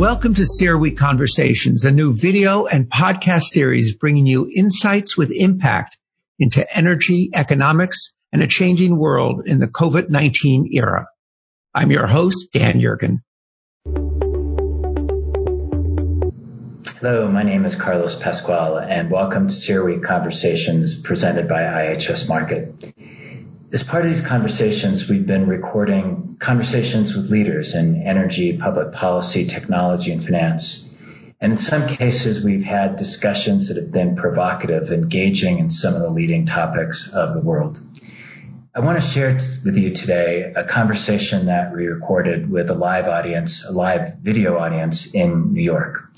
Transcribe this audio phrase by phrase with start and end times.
[0.00, 5.98] Welcome to CERAWeek Conversations, a new video and podcast series bringing you insights with impact
[6.38, 11.06] into energy, economics, and a changing world in the COVID-19 era.
[11.74, 13.20] I'm your host, Dan Yergin.
[16.98, 23.19] Hello, my name is Carlos Pascual, and welcome to CERAWeek Conversations presented by IHS Markit.
[23.72, 29.46] As part of these conversations, we've been recording conversations with leaders in energy, public policy,
[29.46, 30.88] technology, and finance.
[31.40, 36.00] And in some cases, we've had discussions that have been provocative, engaging in some of
[36.00, 37.78] the leading topics of the world.
[38.74, 43.06] I want to share with you today a conversation that we recorded with a live
[43.06, 46.10] audience, a live video audience in New York.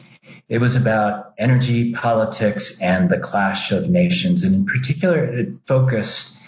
[0.48, 4.45] It was about energy, politics, and the clash of nations.
[4.45, 6.39] And in particular, it focused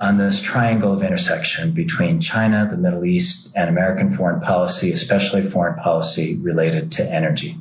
[0.00, 5.42] on this triangle of intersection between China, the Middle East, and American foreign policy, especially
[5.42, 7.54] foreign policy related to energy.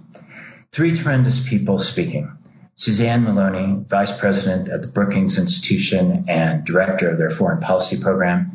[0.71, 2.31] Three tremendous people speaking.
[2.75, 8.51] Suzanne Maloney, Vice President at the Brookings Institution and Director of their Foreign Policy Program.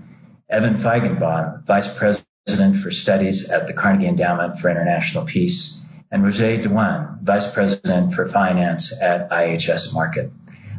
[0.48, 5.82] Evan Feigenbaum, Vice President for Studies at the Carnegie Endowment for International Peace.
[6.10, 10.30] And Roger Diwan, Vice President for Finance at IHS Markit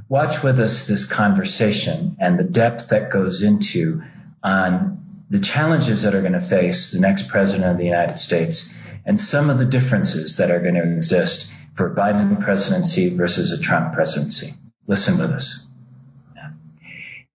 [0.08, 4.02] watch with us this conversation and the depth that goes into
[4.44, 8.80] on the challenges that are going to face the next president of the United States
[9.06, 13.52] and some of the differences that are going to exist for a Biden presidency versus
[13.52, 14.53] a Trump presidency.
[14.88, 15.70] Listen with us.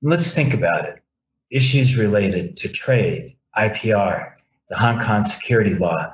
[0.03, 1.03] Let's think about it.
[1.51, 4.33] Issues related to trade, IPR,
[4.69, 6.13] the Hong Kong security law,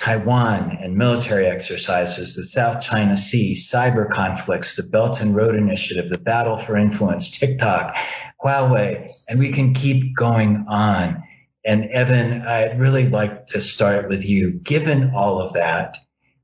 [0.00, 6.08] Taiwan and military exercises, the South China Sea, cyber conflicts, the Belt and Road Initiative,
[6.08, 7.94] the battle for influence, TikTok,
[8.42, 11.22] Huawei, and we can keep going on.
[11.66, 14.52] And Evan, I'd really like to start with you.
[14.52, 15.98] Given all of that,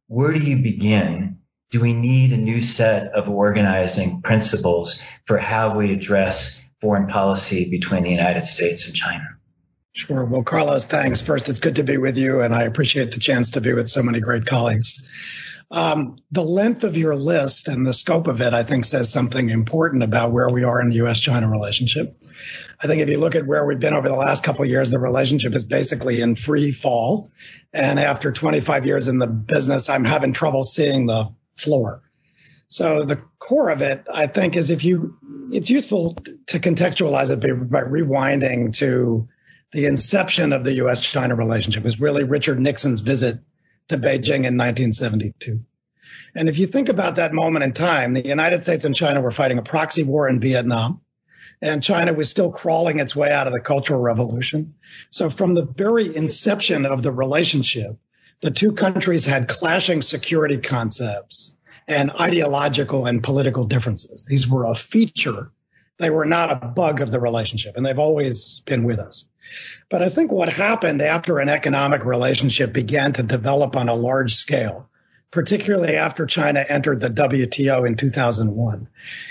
[0.06, 1.38] where do you begin?
[1.70, 7.70] Do we need a new set of organizing principles for how we address foreign policy
[7.70, 9.24] between the United States and China?
[9.96, 10.26] Sure.
[10.26, 11.22] Well, Carlos, thanks.
[11.22, 13.88] First, it's good to be with you, and I appreciate the chance to be with
[13.88, 15.08] so many great colleagues.
[15.70, 19.48] Um, the length of your list and the scope of it, I think, says something
[19.48, 21.18] important about where we are in the U.S.
[21.18, 22.14] China relationship.
[22.78, 24.90] I think if you look at where we've been over the last couple of years,
[24.90, 27.30] the relationship is basically in free fall.
[27.72, 32.02] And after 25 years in the business, I'm having trouble seeing the floor.
[32.68, 35.16] So the core of it, I think, is if you,
[35.50, 36.16] it's useful
[36.48, 39.28] to contextualize it by rewinding to
[39.72, 41.00] the inception of the U.S.
[41.00, 43.38] China relationship was really Richard Nixon's visit
[43.88, 45.60] to Beijing in 1972.
[46.34, 49.30] And if you think about that moment in time, the United States and China were
[49.30, 51.00] fighting a proxy war in Vietnam,
[51.62, 54.74] and China was still crawling its way out of the Cultural Revolution.
[55.10, 57.96] So from the very inception of the relationship,
[58.40, 61.56] the two countries had clashing security concepts
[61.88, 64.24] and ideological and political differences.
[64.24, 65.50] These were a feature.
[65.98, 69.24] They were not a bug of the relationship, and they've always been with us.
[69.88, 74.34] But I think what happened after an economic relationship began to develop on a large
[74.34, 74.88] scale,
[75.30, 78.88] particularly after China entered the WTO in 2001,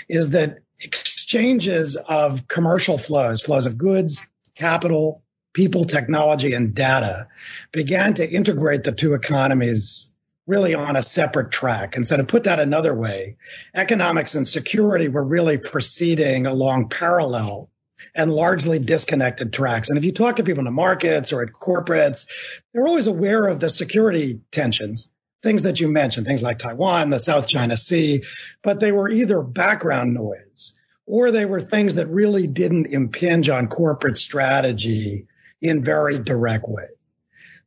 [0.08, 4.20] is that exchanges of commercial flows, flows of goods,
[4.54, 5.22] capital,
[5.52, 7.28] people, technology, and data
[7.72, 10.12] began to integrate the two economies
[10.46, 11.96] really on a separate track.
[11.96, 13.36] And so to put that another way,
[13.74, 17.70] economics and security were really proceeding along parallel
[18.14, 19.88] and largely disconnected tracks.
[19.88, 22.26] And if you talk to people in the markets or at corporates,
[22.72, 25.10] they're always aware of the security tensions,
[25.42, 28.22] things that you mentioned, things like Taiwan, the South China Sea,
[28.62, 33.68] but they were either background noise or they were things that really didn't impinge on
[33.68, 35.26] corporate strategy
[35.60, 36.95] in very direct ways.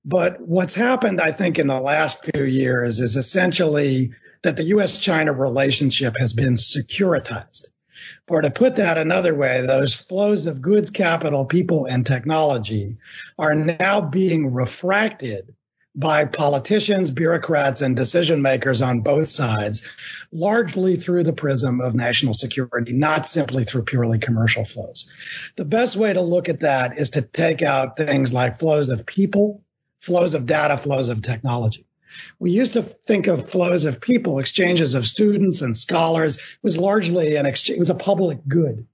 [0.05, 4.11] But what's happened, I think, in the last few years is essentially
[4.43, 7.67] that the US China relationship has been securitized.
[8.29, 12.97] Or to put that another way, those flows of goods, capital, people, and technology
[13.37, 15.53] are now being refracted
[15.95, 19.81] by politicians, bureaucrats, and decision makers on both sides,
[20.31, 25.09] largely through the prism of national security, not simply through purely commercial flows.
[25.57, 29.05] The best way to look at that is to take out things like flows of
[29.05, 29.65] people,
[29.99, 31.85] flows of data, flows of technology.
[32.39, 37.35] We used to think of flows of people, exchanges of students and scholars was largely
[37.35, 38.87] an exchange, it was a public good.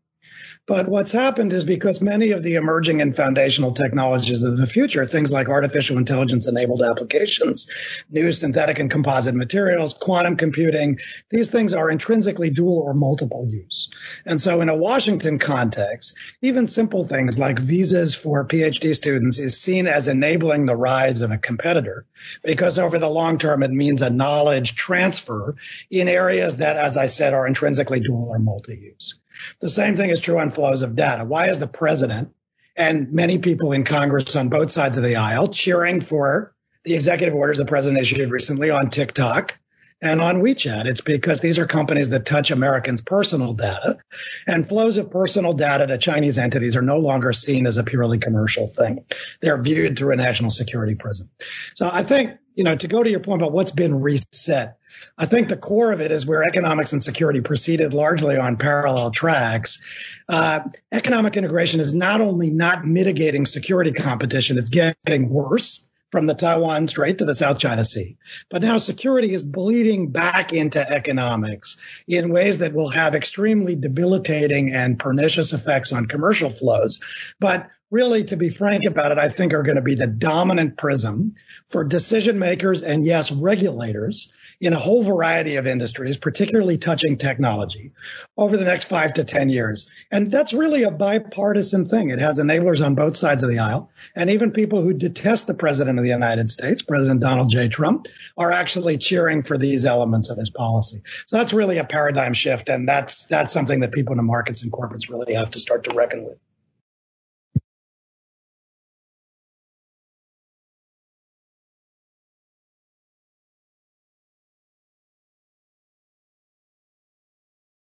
[0.67, 5.05] But what's happened is because many of the emerging and foundational technologies of the future,
[5.05, 7.69] things like artificial intelligence enabled applications,
[8.09, 10.97] new synthetic and composite materials, quantum computing,
[11.29, 13.91] these things are intrinsically dual or multiple use.
[14.25, 19.61] And so in a Washington context, even simple things like visas for PhD students is
[19.61, 22.07] seen as enabling the rise of a competitor
[22.43, 25.57] because over the long term, it means a knowledge transfer
[25.91, 29.13] in areas that, as I said, are intrinsically dual or multi-use.
[29.61, 31.25] The same thing is true on flows of data.
[31.25, 32.33] Why is the president
[32.75, 36.53] and many people in Congress on both sides of the aisle cheering for
[36.83, 39.57] the executive orders the president issued recently on TikTok
[40.01, 40.85] and on WeChat.
[40.85, 43.97] It's because these are companies that touch Americans' personal data,
[44.45, 48.19] and flows of personal data to Chinese entities are no longer seen as a purely
[48.19, 49.05] commercial thing.
[49.41, 51.29] They're viewed through a national security prism.
[51.75, 54.77] So I think, you know, to go to your point about what's been reset,
[55.17, 59.11] I think the core of it is where economics and security proceeded largely on parallel
[59.11, 59.83] tracks.
[60.27, 60.61] Uh,
[60.91, 66.87] economic integration is not only not mitigating security competition, it's getting worse from the Taiwan
[66.87, 68.17] Strait to the South China Sea.
[68.49, 71.75] But now security is bleeding back into economics
[72.07, 76.99] in ways that will have extremely debilitating and pernicious effects on commercial flows.
[77.39, 80.77] But really, to be frank about it, I think are going to be the dominant
[80.77, 81.35] prism
[81.67, 87.91] for decision makers and yes, regulators in a whole variety of industries, particularly touching technology
[88.37, 89.89] over the next five to 10 years.
[90.11, 92.09] And that's really a bipartisan thing.
[92.09, 93.91] It has enablers on both sides of the aisle.
[94.15, 97.67] And even people who detest the president of the United States, President Donald J.
[97.67, 101.01] Trump, are actually cheering for these elements of his policy.
[101.27, 102.69] So that's really a paradigm shift.
[102.69, 105.83] And that's, that's something that people in the markets and corporates really have to start
[105.85, 106.37] to reckon with.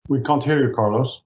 [0.09, 1.23] We can't hear you, Carlos.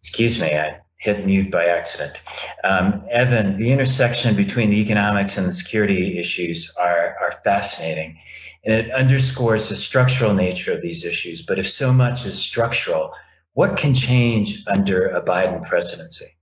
[0.00, 2.22] Excuse me, I hit mute by accident.
[2.64, 8.18] Um, Evan, the intersection between the economics and the security issues are, are fascinating.
[8.64, 11.42] And it underscores the structural nature of these issues.
[11.42, 13.12] But if so much is structural,
[13.52, 16.37] what can change under a Biden presidency?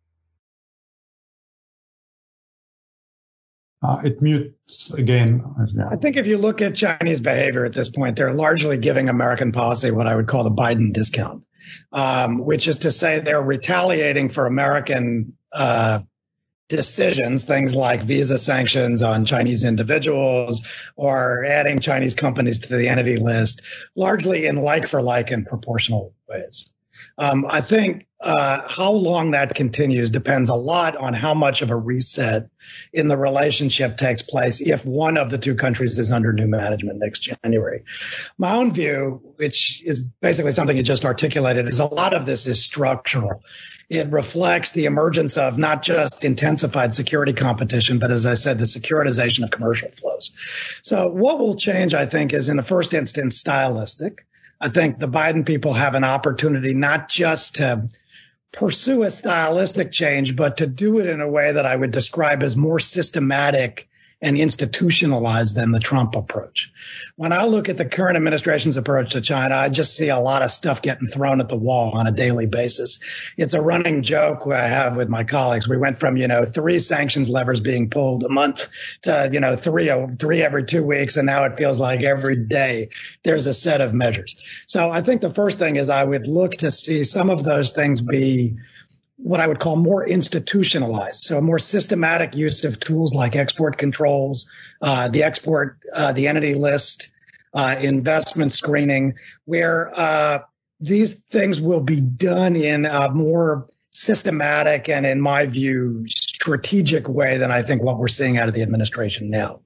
[3.83, 5.45] Uh, it mutes again.
[5.75, 5.89] Yeah.
[5.91, 9.53] I think if you look at Chinese behavior at this point, they're largely giving American
[9.53, 11.45] policy what I would call the Biden discount,
[11.93, 16.01] um, which is to say they're retaliating for American uh,
[16.69, 23.17] decisions, things like visa sanctions on Chinese individuals or adding Chinese companies to the entity
[23.17, 23.63] list,
[23.95, 26.73] largely in like for like and proportional ways.
[27.19, 31.71] Um, I think uh, how long that continues depends a lot on how much of
[31.71, 32.49] a reset
[32.93, 36.99] in the relationship takes place if one of the two countries is under new management
[36.99, 37.85] next January.
[38.39, 42.47] My own view, which is basically something you just articulated, is a lot of this
[42.47, 43.43] is structural.
[43.89, 48.65] It reflects the emergence of not just intensified security competition, but as I said, the
[48.65, 50.33] securitization of commercial flows.
[50.83, 54.27] So what will change, I think, is in the first instance stylistic.
[54.61, 57.89] I think the Biden people have an opportunity not just to
[58.53, 62.43] pursue a stylistic change, but to do it in a way that I would describe
[62.43, 63.89] as more systematic
[64.23, 66.73] and institutionalized than the Trump approach.
[67.17, 70.41] When I look at the current administration's approach to China, I just see a lot
[70.41, 72.99] of stuff getting thrown at the wall on a daily basis.
[73.37, 75.69] It's a running joke I have with my colleagues.
[75.69, 78.69] We went from, you know, three sanctions levers being pulled a month
[79.03, 81.19] to, you know, three, three every two weeks.
[81.19, 82.89] And now it feels like every day
[83.23, 84.43] there's a set of measures.
[84.67, 87.73] So I think the first thing is I would look to see some of those
[87.73, 88.57] things be
[89.17, 91.25] what I would call more institutionalized.
[91.25, 94.47] So a more systematic use of tools like export controls,
[94.83, 97.09] uh, the export, uh, the entity list,
[97.55, 99.15] uh, investment screening,
[99.47, 100.41] where uh,
[100.81, 106.05] these things will be done in a more systematic and, in my view,
[106.47, 109.63] strategic way than I think what we're seeing out of the administration now.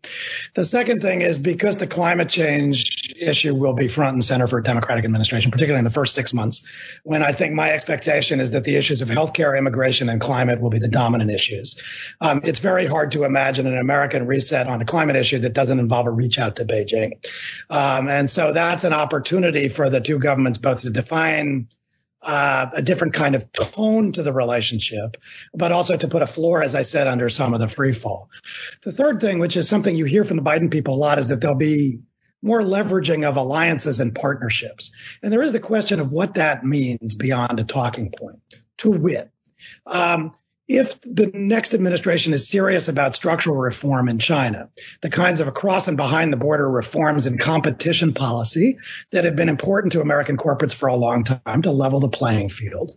[0.55, 4.61] The second thing is because the climate change issue will be front and center for
[4.61, 6.63] a Democratic administration, particularly in the first six months,
[7.05, 10.71] when I think my expectation is that the issues of healthcare, immigration, and climate will
[10.71, 11.77] be the dominant issues.
[12.19, 15.79] Um, it's very hard to imagine an American reset on a climate issue that doesn't
[15.79, 17.23] involve a reach out to Beijing.
[17.69, 21.69] Um, and so that's an opportunity for the two governments both to define
[22.23, 25.17] uh, a different kind of tone to the relationship,
[25.55, 28.31] but also to put a floor, as I said, under some of the free fall.
[28.83, 31.29] The third thing, which is something you hear from the Biden people a lot, is
[31.29, 32.01] that there'll be
[32.43, 34.93] more leveraging of alliances and partnerships.
[35.23, 38.41] And there is the question of what that means beyond a talking point.
[38.79, 39.31] To wit,
[39.87, 40.33] um,
[40.71, 44.69] if the next administration is serious about structural reform in China,
[45.01, 48.79] the kinds of across and behind the border reforms and competition policy
[49.11, 52.49] that have been important to American corporates for a long time to level the playing
[52.49, 52.93] field.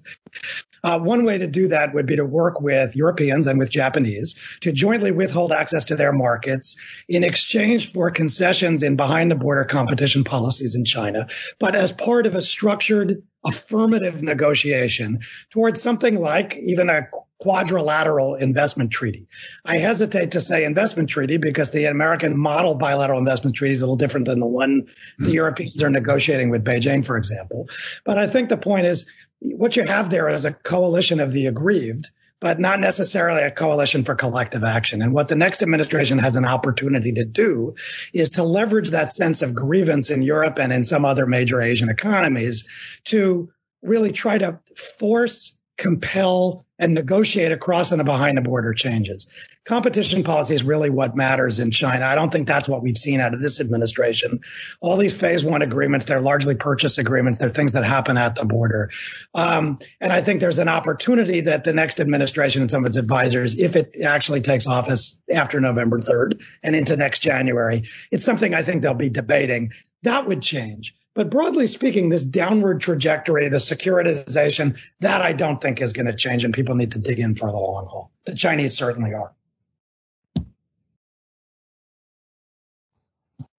[0.83, 4.35] Uh, one way to do that would be to work with Europeans and with Japanese
[4.59, 6.75] to jointly withhold access to their markets
[7.07, 11.25] in exchange for concessions in behind the border competition policies in China,
[11.57, 17.07] but as part of a structured affirmative negotiation towards something like even a
[17.43, 19.27] quadrilateral investment treaty.
[19.65, 23.85] I hesitate to say investment treaty because the American model bilateral investment treaty is a
[23.85, 24.87] little different than the one
[25.19, 27.67] the Europeans are negotiating with Beijing, for example.
[28.05, 29.05] But I think the point is
[29.41, 32.09] what you have there is a coalition of the aggrieved
[32.39, 35.01] but not necessarily a coalition for collective action.
[35.01, 37.75] And what the next administration has an opportunity to do
[38.13, 41.87] is to leverage that sense of grievance in Europe and in some other major Asian
[41.87, 42.67] economies
[43.05, 43.49] to
[43.81, 49.27] really try to force compel and negotiate across and behind the border changes.
[49.65, 52.05] Competition policy is really what matters in China.
[52.05, 54.41] I don't think that's what we've seen out of this administration.
[54.81, 57.39] All these phase one agreements, they're largely purchase agreements.
[57.39, 58.91] They're things that happen at the border.
[59.33, 62.97] Um, and I think there's an opportunity that the next administration and some of its
[62.97, 68.53] advisors, if it actually takes office after November 3rd and into next January, it's something
[68.53, 69.71] I think they'll be debating.
[70.01, 70.95] That would change.
[71.15, 76.15] But broadly speaking, this downward trajectory, the securitization, that I don't think is going to
[76.15, 78.11] change, and people need to dig in for the long haul.
[78.25, 79.31] The Chinese certainly are.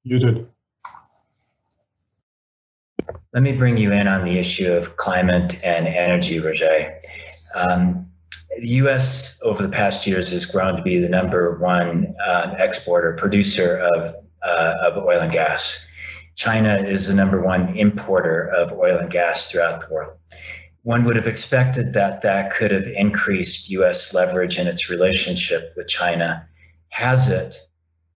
[0.03, 0.49] You did.
[3.33, 7.01] Let me bring you in on the issue of climate and energy, Roger.
[7.55, 8.11] Um,
[8.59, 9.39] the U.S.
[9.43, 14.15] over the past years has grown to be the number one uh, exporter, producer of,
[14.43, 15.84] uh, of oil and gas.
[16.37, 20.19] China is the number one importer of oil and gas throughout the world.
[20.83, 24.13] One would have expected that that could have increased U.S.
[24.13, 26.47] leverage in its relationship with China.
[26.89, 27.59] Has it?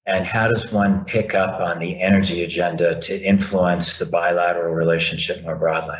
[0.04, 5.42] And how does one pick up on the energy agenda to influence the bilateral relationship
[5.42, 5.98] more broadly?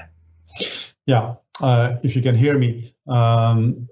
[1.06, 2.94] Yeah, uh, if you can hear me.
[3.06, 3.87] Um,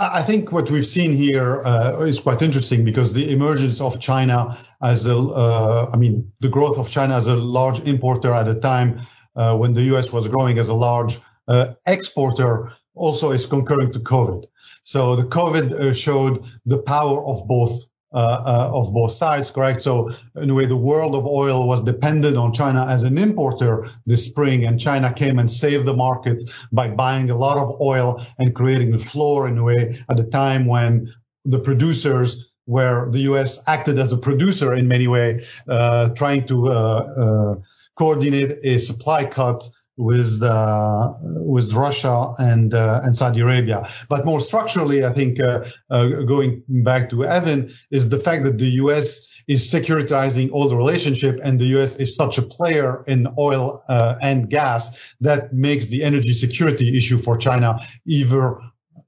[0.00, 4.56] I think what we've seen here uh, is quite interesting because the emergence of China
[4.82, 8.54] as a, uh, I mean, the growth of China as a large importer at a
[8.54, 9.02] time
[9.36, 10.10] uh, when the U.S.
[10.10, 14.44] was growing as a large uh, exporter also is concurrent to COVID.
[14.84, 19.80] So the COVID uh, showed the power of both of both sides, correct?
[19.80, 23.88] So in a way, the world of oil was dependent on China as an importer
[24.06, 28.24] this spring, and China came and saved the market by buying a lot of oil
[28.38, 31.12] and creating a floor in a way at a time when
[31.44, 33.58] the producers where the U.S.
[33.66, 37.54] acted as a producer in many ways, uh, trying to uh, uh,
[37.96, 39.68] coordinate a supply cut
[40.00, 43.86] with uh, with Russia and uh, and Saudi Arabia.
[44.08, 48.56] But more structurally, I think uh, uh going back to Evan is the fact that
[48.58, 49.28] the U.S.
[49.46, 51.96] is securitizing all the relationship, and the U.S.
[51.96, 57.18] is such a player in oil uh, and gas that makes the energy security issue
[57.18, 58.56] for China even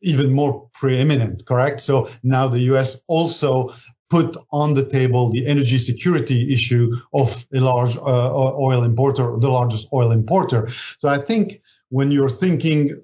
[0.03, 1.47] even more preeminent.
[1.47, 1.81] Correct.
[1.81, 3.01] So now the U.S.
[3.07, 3.73] also
[4.13, 8.35] put on the table the energy security issue of a large uh,
[8.69, 10.69] oil importer, the largest oil importer.
[11.01, 13.03] So I think when you're thinking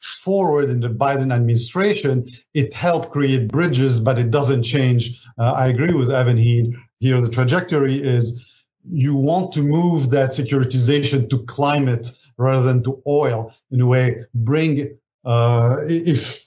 [0.00, 5.20] forward in the Biden administration, it helped create bridges, but it doesn't change.
[5.38, 7.20] Uh, I agree with Evan Heed here.
[7.20, 8.24] The trajectory is
[8.88, 12.06] you want to move that securitization to climate
[12.38, 14.96] rather than to oil in a way, bring,
[15.26, 16.45] uh, if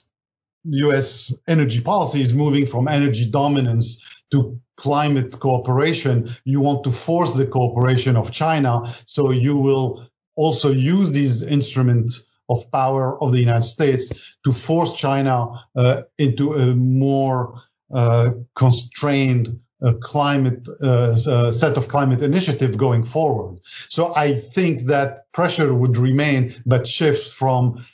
[0.64, 1.32] U.S.
[1.48, 6.34] energy policy is moving from energy dominance to climate cooperation.
[6.44, 8.92] You want to force the cooperation of China.
[9.06, 14.10] So you will also use these instruments of power of the United States
[14.44, 17.62] to force China uh, into a more
[17.92, 23.58] uh, constrained uh, climate uh, uh, set of climate initiative going forward.
[23.88, 27.84] So I think that pressure would remain, but shift from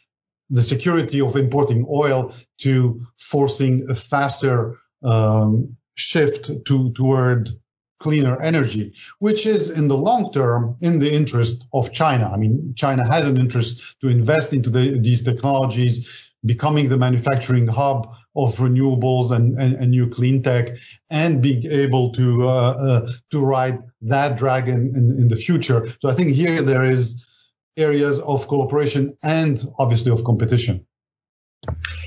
[0.50, 7.50] the security of importing oil to forcing a faster um, shift to toward
[7.98, 12.30] cleaner energy, which is in the long term in the interest of China.
[12.32, 16.06] I mean, China has an interest to invest into the, these technologies,
[16.44, 20.76] becoming the manufacturing hub of renewables and, and, and new clean tech,
[21.08, 25.94] and being able to uh, uh, to ride that dragon in, in the future.
[26.00, 27.24] So I think here there is
[27.76, 30.86] areas of cooperation and obviously of competition.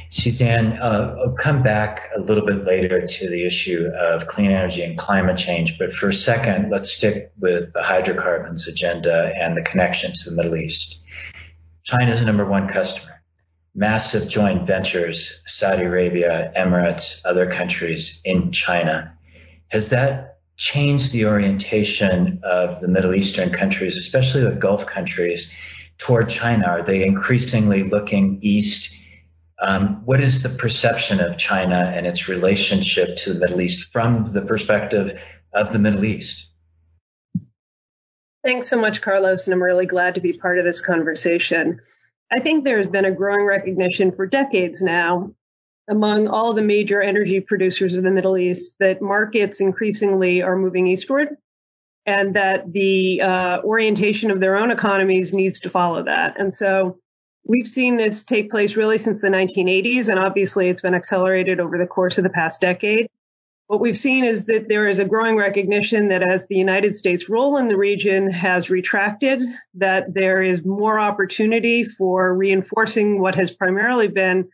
[0.10, 4.82] Suzanne, uh, I'll come back a little bit later to the issue of clean energy
[4.82, 9.62] and climate change, but for a second, let's stick with the hydrocarbons agenda and the
[9.62, 11.00] connection to the Middle East.
[11.84, 13.22] China is the number one customer.
[13.76, 19.14] massive joint ventures, Saudi Arabia, Emirates, other countries in China.
[19.68, 25.52] Has that changed the orientation of the Middle Eastern countries, especially the Gulf countries,
[25.98, 26.66] toward China?
[26.68, 28.94] Are they increasingly looking east?
[29.62, 34.32] Um, what is the perception of China and its relationship to the Middle East from
[34.34, 35.18] the perspective
[35.54, 36.48] of the Middle East?
[38.44, 41.80] Thanks so much, Carlos, and I'm really glad to be part of this conversation.
[42.32, 45.34] I think there's been a growing recognition for decades now
[45.90, 50.88] among all the major energy producers of the Middle East that markets increasingly are moving
[50.88, 51.36] eastward
[52.06, 56.40] and that the uh, orientation of their own economies needs to follow that.
[56.40, 57.00] And so
[57.46, 61.78] we've seen this take place really since the 1980s, and obviously it's been accelerated over
[61.78, 63.08] the course of the past decade.
[63.68, 67.30] What we've seen is that there is a growing recognition that as the United States'
[67.30, 69.44] role in the region has retracted,
[69.76, 74.50] that there is more opportunity for reinforcing what has primarily been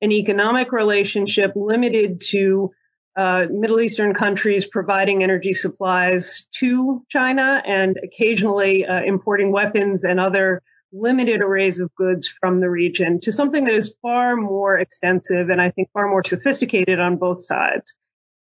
[0.00, 2.70] an economic relationship limited to
[3.16, 10.20] uh, Middle Eastern countries providing energy supplies to China and occasionally uh, importing weapons and
[10.20, 10.62] other
[10.92, 15.60] limited arrays of goods from the region to something that is far more extensive and
[15.60, 17.94] I think far more sophisticated on both sides.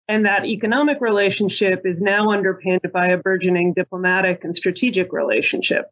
[0.08, 5.86] And that economic relationship is now underpinned by a burgeoning diplomatic and strategic relationship.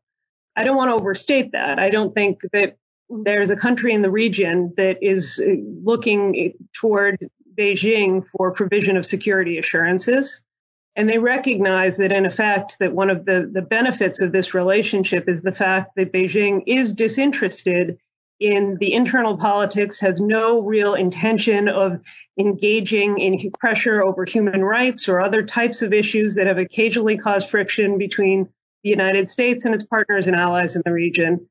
[0.56, 1.80] I don't want to overstate that.
[1.80, 2.76] I don't think that
[3.24, 5.42] there's a country in the region that is
[5.84, 7.18] looking toward
[7.58, 10.44] Beijing for provision of security assurances.
[10.96, 15.30] And they recognize that in effect that one of the, the benefits of this relationship
[15.30, 17.98] is the fact that Beijing is disinterested
[18.40, 22.02] in the internal politics, has no real intention of
[22.40, 27.50] engaging in pressure over human rights or other types of issues that have occasionally caused
[27.50, 28.50] friction between
[28.84, 31.48] the United States and its partners and allies in the region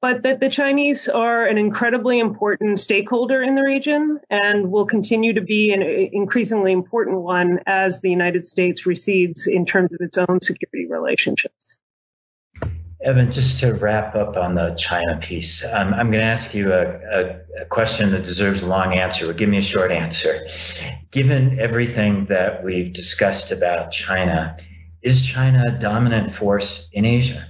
[0.00, 5.32] but that the Chinese are an incredibly important stakeholder in the region and will continue
[5.34, 10.16] to be an increasingly important one as the United States recedes in terms of its
[10.18, 11.78] own security relationships.
[13.00, 16.72] Evan, just to wrap up on the China piece, um, I'm going to ask you
[16.72, 20.48] a, a, a, question that deserves a long answer, but give me a short answer.
[21.12, 24.56] Given everything that we've discussed about China,
[25.00, 27.46] is China a dominant force in Asia?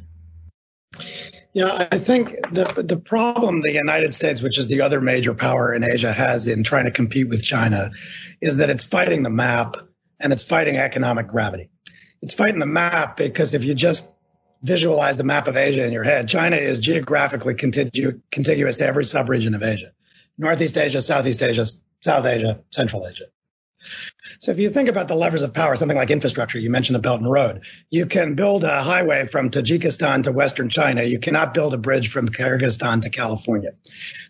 [1.58, 5.74] Yeah, I think the the problem the United States, which is the other major power
[5.74, 7.90] in Asia, has in trying to compete with China,
[8.40, 9.76] is that it's fighting the map
[10.20, 11.68] and it's fighting economic gravity.
[12.22, 14.14] It's fighting the map because if you just
[14.62, 19.02] visualize the map of Asia in your head, China is geographically contigu- contiguous to every
[19.02, 19.90] subregion of Asia.
[20.38, 21.66] Northeast Asia, Southeast Asia,
[22.04, 23.24] South Asia, Central Asia.
[24.38, 27.00] So if you think about the levers of power, something like infrastructure, you mentioned the
[27.00, 27.64] Belt and Road.
[27.90, 31.02] You can build a highway from Tajikistan to Western China.
[31.02, 33.70] You cannot build a bridge from Kyrgyzstan to California.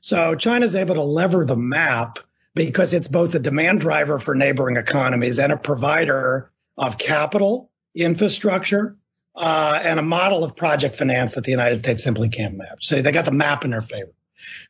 [0.01, 2.19] So China's able to lever the map
[2.55, 8.97] because it's both a demand driver for neighboring economies and a provider of capital, infrastructure,
[9.35, 12.87] uh, and a model of project finance that the United States simply can't match.
[12.87, 14.13] So they got the map in their favor.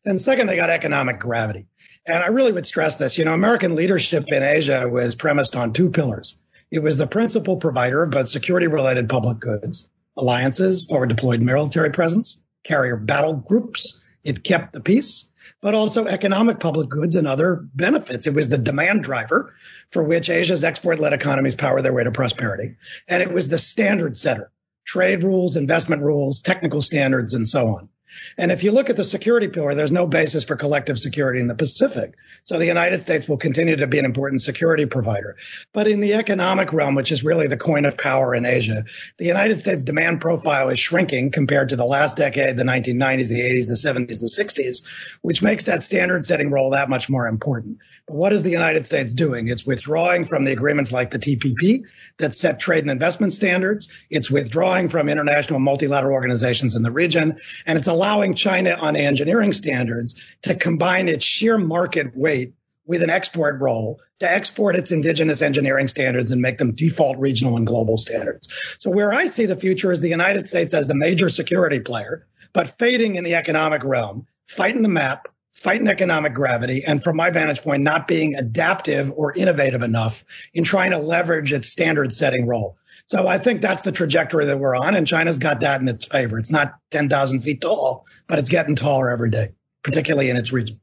[0.05, 1.66] Then second, they got economic gravity.
[2.09, 3.18] And I really would stress this.
[3.18, 6.37] You know, American leadership in Asia was premised on two pillars.
[6.71, 11.90] It was the principal provider of both security related public goods, alliances, forward deployed military
[11.90, 14.01] presence, carrier battle groups.
[14.25, 18.27] It kept the peace, but also economic public goods and other benefits.
[18.27, 19.55] It was the demand driver
[19.90, 22.77] for which Asia's export led economies power their way to prosperity.
[23.07, 24.51] And it was the standard setter,
[24.87, 27.90] trade rules, investment rules, technical standards, and so on.
[28.37, 31.46] And if you look at the security pillar, there's no basis for collective security in
[31.46, 32.14] the Pacific.
[32.44, 35.37] So the United States will continue to be an important security provider.
[35.72, 38.85] But in the economic realm, which is really the coin of power in Asia,
[39.16, 43.40] the United States demand profile is shrinking compared to the last decade, the 1990s, the
[43.40, 47.78] 80s, the 70s, the 60s, which makes that standard setting role that much more important.
[48.07, 49.48] But what is the United States doing?
[49.48, 51.85] It's withdrawing from the agreements like the TPP
[52.18, 53.88] that set trade and investment standards.
[54.11, 57.38] It's withdrawing from international multilateral organizations in the region.
[57.66, 62.55] And it's allowing China on engineering standards to combine its sheer market weight
[62.87, 67.57] with an export role to export its indigenous engineering standards and make them default regional
[67.57, 68.49] and global standards.
[68.79, 72.27] So where I see the future is the United States as the major security player,
[72.55, 77.31] but fading in the economic realm, fighting the map, fighting economic gravity, and from my
[77.31, 82.47] vantage point, not being adaptive or innovative enough in trying to leverage its standard setting
[82.47, 82.79] role.
[83.09, 86.05] So I think that's the trajectory that we're on, and China's got that in its
[86.05, 86.38] favor.
[86.38, 90.79] It's not 10,000 feet tall, but it's getting taller every day, particularly in its region.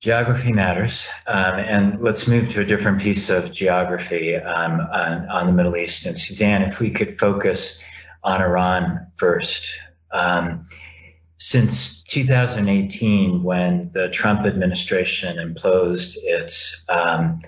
[0.00, 5.46] Geography matters, um, and let's move to a different piece of geography um, on, on,
[5.46, 6.06] the Middle East.
[6.06, 7.78] And Suzanne, if we could focus
[8.24, 9.70] on Iran first.
[10.10, 10.66] Um,
[11.38, 17.42] since 2018, when the Trump administration imposed its um,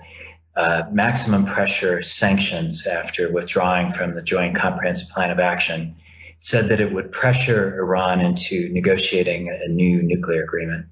[0.55, 5.95] uh, maximum pressure sanctions after withdrawing from the Joint Comprehensive Plan of Action,
[6.39, 10.87] said that it would pressure Iran into negotiating a new nuclear agreement.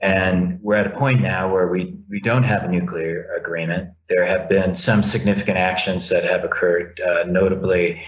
[0.00, 3.90] And we're at a point now where we, we don't have a nuclear agreement.
[4.08, 8.02] There have been some significant actions that have occurred, uh, notably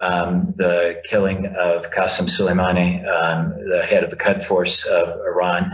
[0.00, 5.72] um, the killing of Qasem Soleimani, um, the head of the Quds Force of Iran.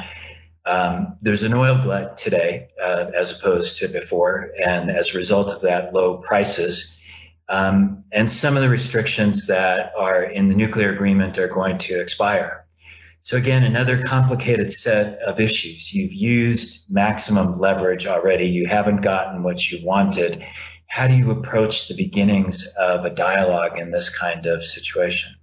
[0.67, 5.53] Um, there's an oil glut today uh, as opposed to before, and as a result
[5.53, 6.93] of that, low prices.
[7.49, 12.01] Um, and some of the restrictions that are in the nuclear agreement are going to
[12.01, 12.65] expire.
[13.23, 15.93] So again, another complicated set of issues.
[15.93, 18.47] You've used maximum leverage already.
[18.47, 20.45] You haven't gotten what you wanted
[20.89, 25.35] how do you approach the beginnings of a dialogue in this kind of situation?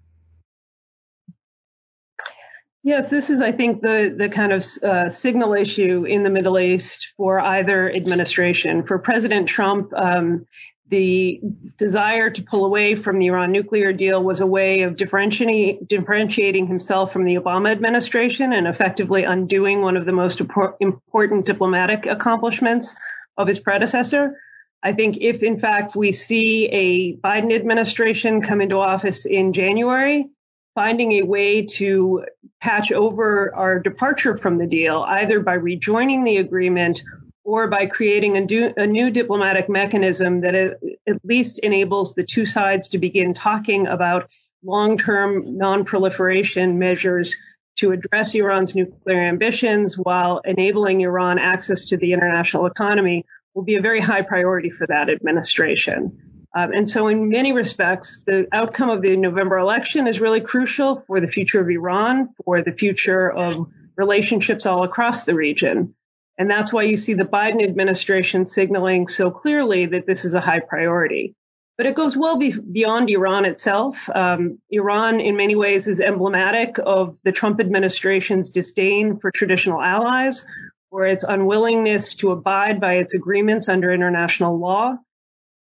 [2.86, 6.60] Yes, this is, I think, the the kind of uh, signal issue in the Middle
[6.60, 8.84] East for either administration.
[8.84, 10.46] For President Trump, um,
[10.89, 11.39] the
[11.78, 16.67] desire to pull away from the Iran nuclear deal was a way of differentiating, differentiating
[16.67, 22.96] himself from the Obama administration and effectively undoing one of the most important diplomatic accomplishments
[23.38, 24.38] of his predecessor.
[24.84, 30.30] I think if in fact we see a Biden administration come into office in January,
[30.76, 32.26] finding a way to
[32.62, 37.02] patch over our departure from the deal, either by rejoining the agreement
[37.44, 40.78] or by creating a, do, a new diplomatic mechanism that at
[41.24, 44.30] least enables the two sides to begin talking about
[44.64, 47.36] long-term non-proliferation measures
[47.76, 53.76] to address Iran's nuclear ambitions while enabling Iran access to the international economy will be
[53.76, 56.33] a very high priority for that administration.
[56.56, 61.04] Um, and so, in many respects, the outcome of the November election is really crucial
[61.08, 65.96] for the future of Iran, for the future of relationships all across the region.
[66.38, 70.42] And that's why you see the Biden administration signaling so clearly that this is a
[70.42, 71.36] high priority.
[71.78, 74.08] But it goes well be- beyond Iran itself.
[74.13, 80.46] Um, Iran, in many ways, is emblematic of the Trump administration's disdain for traditional allies,
[80.92, 84.98] or its unwillingness to abide by its agreements under international law.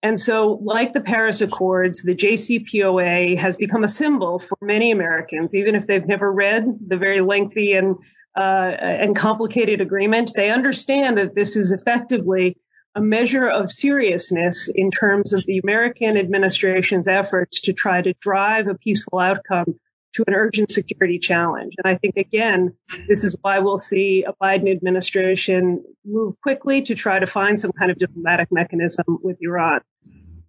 [0.03, 5.55] And so, like the Paris Accords, the JCPOA has become a symbol for many Americans,
[5.55, 7.97] even if they've never read the very lengthy and
[8.37, 10.33] uh, and complicated agreement.
[10.37, 12.57] They understand that this is effectively
[12.95, 18.69] a measure of seriousness in terms of the American administration's efforts to try to drive
[18.69, 19.79] a peaceful outcome
[20.15, 21.75] to an urgent security challenge.
[21.83, 22.75] And I think, again,
[23.09, 27.73] this is why we'll see a Biden administration move quickly to try to find some
[27.73, 29.81] kind of diplomatic mechanism with Iran.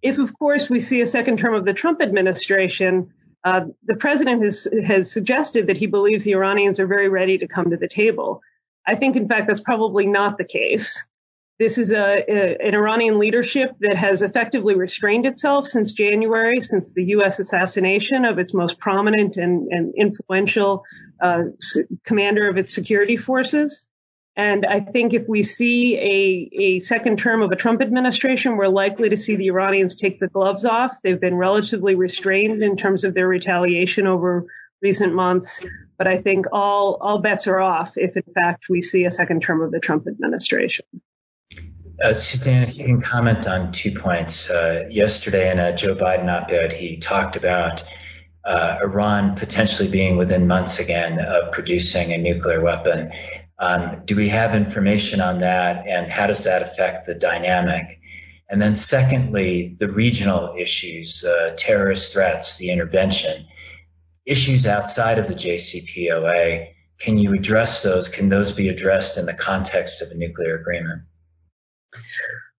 [0.02, 3.12] If, of course, we see a second term of the Trump administration,
[3.44, 7.46] uh, the president has, has suggested that he believes the Iranians are very ready to
[7.46, 8.40] come to the table.
[8.86, 11.04] I think, in fact, that's probably not the case.
[11.60, 16.94] This is a, a, an Iranian leadership that has effectively restrained itself since January, since
[16.94, 17.38] the U.S.
[17.38, 20.84] assassination of its most prominent and, and influential
[21.22, 21.42] uh,
[22.02, 23.86] commander of its security forces.
[24.36, 28.68] And I think if we see a, a second term of a Trump administration, we're
[28.68, 30.96] likely to see the Iranians take the gloves off.
[31.02, 34.46] They've been relatively restrained in terms of their retaliation over
[34.80, 35.62] recent months.
[35.98, 39.42] But I think all, all bets are off if, in fact, we see a second
[39.42, 40.86] term of the Trump administration.
[42.02, 44.48] Uh, Suzanne, if you can comment on two points.
[44.48, 47.84] Uh, yesterday in a Joe Biden op-ed, he talked about
[48.42, 53.12] uh, Iran potentially being within months again of producing a nuclear weapon.
[53.58, 58.00] Um, do we have information on that, and how does that affect the dynamic?
[58.48, 63.46] And then, secondly, the regional issues, uh, terrorist threats, the intervention,
[64.24, 66.68] issues outside of the JCPOA.
[66.98, 68.08] Can you address those?
[68.08, 71.02] Can those be addressed in the context of a nuclear agreement?
[71.94, 72.49] Sure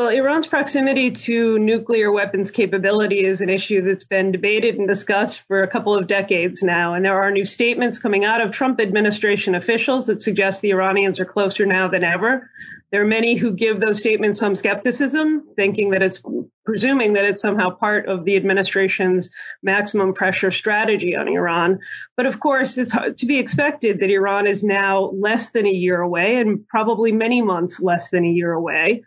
[0.00, 5.46] well, Iran's proximity to nuclear weapons capability is an issue that's been debated and discussed
[5.46, 6.94] for a couple of decades now.
[6.94, 11.20] And there are new statements coming out of Trump administration officials that suggest the Iranians
[11.20, 12.48] are closer now than ever.
[12.90, 16.22] There are many who give those statements some skepticism, thinking that it's
[16.64, 19.28] presuming that it's somehow part of the administration's
[19.62, 21.78] maximum pressure strategy on Iran.
[22.16, 26.00] But of course, it's to be expected that Iran is now less than a year
[26.00, 29.04] away and probably many months less than a year away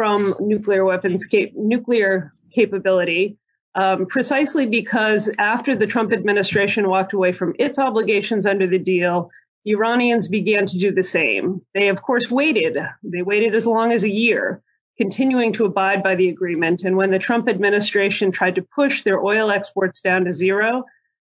[0.00, 3.36] from nuclear weapons cap- nuclear capability
[3.74, 9.30] um, precisely because after the Trump administration walked away from its obligations under the deal,
[9.66, 11.60] Iranians began to do the same.
[11.74, 12.78] They, of course, waited.
[13.02, 14.62] They waited as long as a year,
[14.96, 16.82] continuing to abide by the agreement.
[16.84, 20.84] And when the Trump administration tried to push their oil exports down to zero,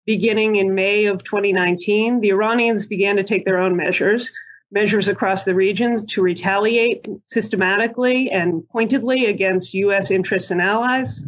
[0.05, 4.31] beginning in May of 2019, the Iranians began to take their own measures,
[4.71, 10.11] measures across the region to retaliate systematically and pointedly against U.S.
[10.11, 11.23] interests and allies,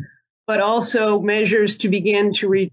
[0.45, 2.71] but also measures to begin to re-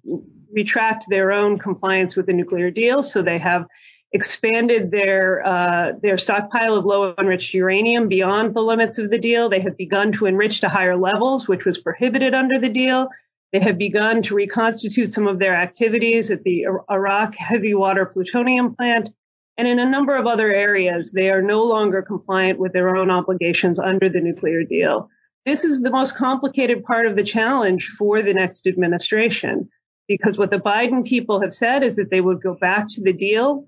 [0.52, 3.02] retract their own compliance with the nuclear deal.
[3.02, 3.66] So they have
[4.12, 9.48] expanded their uh, their stockpile of low enriched uranium beyond the limits of the deal.
[9.48, 13.08] They have begun to enrich to higher levels, which was prohibited under the deal.
[13.52, 18.74] They have begun to reconstitute some of their activities at the Arak heavy water plutonium
[18.74, 19.10] plant.
[19.58, 23.10] And in a number of other areas, they are no longer compliant with their own
[23.10, 25.10] obligations under the nuclear deal.
[25.44, 29.68] This is the most complicated part of the challenge for the next administration,
[30.06, 33.12] because what the Biden people have said is that they would go back to the
[33.12, 33.66] deal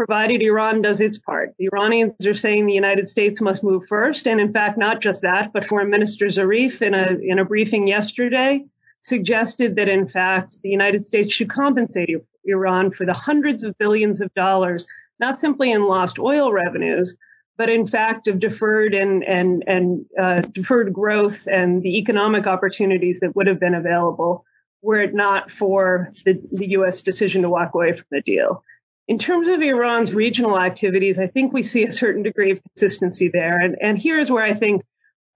[0.00, 1.54] provided Iran does its part.
[1.58, 4.26] The Iranians are saying the United States must move first.
[4.26, 7.86] And in fact, not just that, but Foreign Minister Zarif in a, in a briefing
[7.86, 8.64] yesterday
[9.00, 14.20] suggested that in fact the United States should compensate Iran for the hundreds of billions
[14.20, 14.86] of dollars,
[15.18, 17.16] not simply in lost oil revenues,
[17.56, 23.20] but in fact of deferred and and and uh, deferred growth and the economic opportunities
[23.20, 24.44] that would have been available
[24.82, 27.02] were it not for the, the U.S.
[27.02, 28.64] decision to walk away from the deal.
[29.08, 33.28] In terms of Iran's regional activities, I think we see a certain degree of consistency
[33.28, 33.58] there.
[33.60, 34.82] And, and here's where I think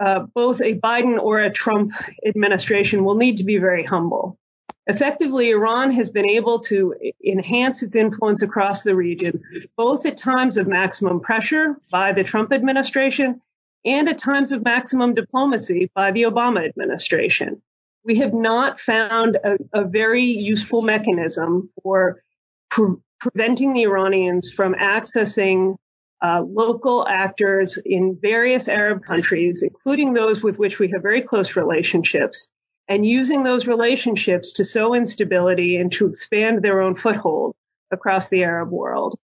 [0.00, 1.92] uh, both a Biden or a Trump
[2.24, 4.38] administration will need to be very humble.
[4.86, 6.94] Effectively, Iran has been able to
[7.24, 9.42] enhance its influence across the region,
[9.76, 13.40] both at times of maximum pressure by the Trump administration
[13.86, 17.62] and at times of maximum diplomacy by the Obama administration.
[18.04, 22.22] We have not found a, a very useful mechanism for
[22.70, 25.76] pre- preventing the Iranians from accessing
[26.22, 31.56] uh, local actors in various Arab countries, including those with which we have very close
[31.56, 32.50] relationships,
[32.88, 37.54] and using those relationships to sow instability and to expand their own foothold
[37.90, 39.18] across the Arab world.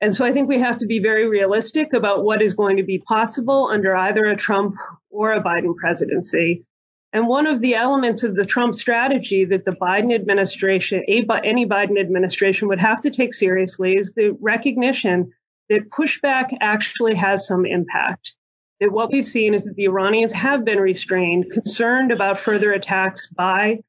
[0.00, 2.82] And so I think we have to be very realistic about what is going to
[2.82, 4.76] be possible under either a Trump
[5.10, 6.64] or a Biden presidency.
[7.12, 12.00] And one of the elements of the Trump strategy that the Biden administration, any Biden
[12.00, 15.32] administration would have to take seriously is the recognition
[15.68, 18.34] that pushback actually has some impact.
[18.80, 23.26] That what we've seen is that the Iranians have been restrained, concerned about further attacks
[23.26, 23.80] by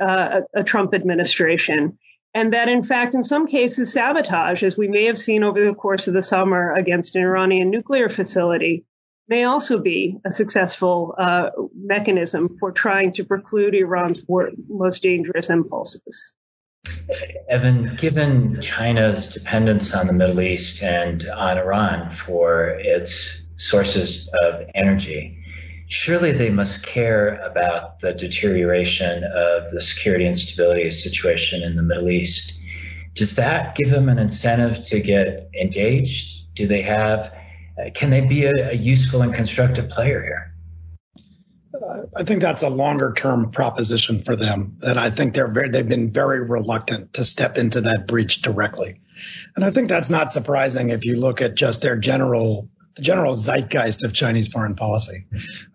[0.00, 1.98] uh, a, Trump administration.
[2.34, 5.74] And that, in fact, in some cases, sabotage, as we may have seen over the
[5.74, 8.84] course of the summer against an Iranian nuclear facility,
[9.28, 14.22] may also be a successful uh, mechanism for trying to preclude Iran's
[14.68, 16.34] most dangerous impulses.
[17.48, 24.62] Evan, given China's dependence on the Middle East and on Iran for its sources of
[24.74, 25.36] energy,
[25.86, 31.82] surely they must care about the deterioration of the security and stability situation in the
[31.82, 32.58] Middle East.
[33.14, 36.54] Does that give them an incentive to get engaged?
[36.54, 37.34] Do they have,
[37.94, 40.46] can they be a, a useful and constructive player here?
[42.16, 44.78] I think that's a longer term proposition for them.
[44.82, 49.00] And I think they're very, they've been very reluctant to step into that breach directly.
[49.54, 53.34] And I think that's not surprising if you look at just their general the general
[53.34, 55.26] zeitgeist of Chinese foreign policy.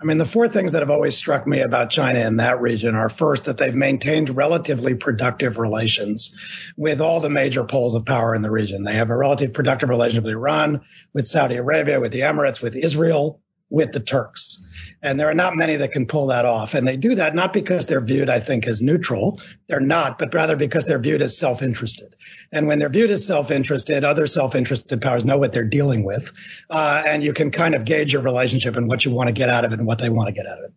[0.02, 2.96] I mean, the four things that have always struck me about China in that region
[2.96, 8.36] are first, that they've maintained relatively productive relations with all the major poles of power
[8.36, 8.84] in the region.
[8.84, 10.82] They have a relatively productive relationship with Iran,
[11.14, 14.62] with Saudi Arabia, with the Emirates, with Israel, with the Turks.
[15.06, 16.74] And there are not many that can pull that off.
[16.74, 19.40] And they do that not because they're viewed, I think, as neutral.
[19.68, 22.16] They're not, but rather because they're viewed as self-interested.
[22.52, 26.34] And when they're viewed as self-interested, other self-interested powers know what they're dealing with.
[26.72, 29.48] Uh, and you can kind of gauge your relationship and what you want to get
[29.48, 30.74] out of it and what they want to get out of it.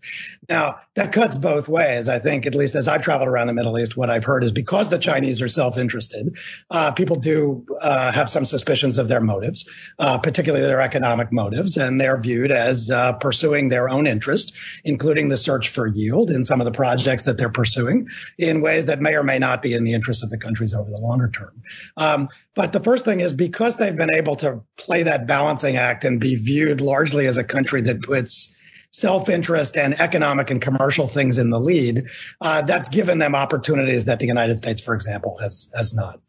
[0.47, 2.11] Now, that cuts both ways.
[2.11, 4.53] I think, at least as I've traveled around the Middle East, what I've heard is
[4.53, 6.39] because the Chinese are self-interested,
[6.71, 9.67] uh, people do uh, have some suspicions of their motives,
[9.99, 14.53] uh, particularly their economic motives, and they're viewed as uh, pursuing their own interests interest,
[14.83, 18.87] including the search for yield in some of the projects that they're pursuing in ways
[18.87, 21.29] that may or may not be in the interest of the countries over the longer
[21.29, 21.63] term.
[21.97, 26.05] Um, but the first thing is because they've been able to play that balancing act
[26.05, 28.57] and be viewed largely as a country that puts
[28.91, 32.09] self-interest and economic and commercial things in the lead,
[32.41, 36.21] uh, that's given them opportunities that the United States, for example, has has not.